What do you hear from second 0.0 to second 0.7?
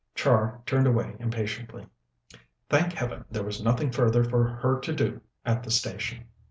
Char